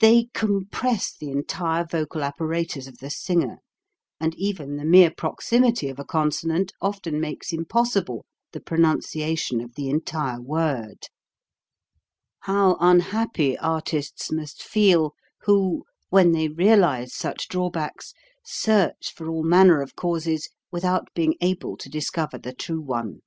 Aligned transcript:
They 0.00 0.28
compress 0.32 1.14
the 1.14 1.28
entire 1.30 1.84
vocal 1.84 2.22
apparatus 2.24 2.86
of 2.86 2.96
the 2.96 3.10
singer 3.10 3.58
and 4.18 4.34
even 4.36 4.76
the 4.76 4.86
mere 4.86 5.10
proximity 5.14 5.90
of 5.90 5.98
a 5.98 6.04
consonant 6.06 6.72
often 6.80 7.20
makes 7.20 7.50
impos 7.52 7.88
sible 7.94 8.22
the 8.52 8.60
pronunciation 8.60 9.60
of 9.60 9.74
the 9.74 9.90
entire 9.90 10.40
word. 10.40 11.08
How 12.40 12.78
unhappy 12.80 13.58
artists 13.58 14.32
must 14.32 14.62
feel, 14.62 15.14
who, 15.42 15.84
when 16.08 16.32
they 16.32 16.48
realize 16.48 17.14
such 17.14 17.46
drawbacks, 17.46 18.14
search 18.46 19.12
for 19.14 19.24
ah* 19.24 19.26
298 19.26 19.28
HOW 19.28 19.42
TO 19.42 19.42
SING 19.42 19.50
manner 19.68 19.82
of 19.82 19.94
causes 19.94 20.48
without 20.72 21.12
being 21.12 21.34
able 21.42 21.76
to 21.76 21.90
discover 21.90 22.38
the 22.38 22.54
true 22.54 22.80
one. 22.80 23.20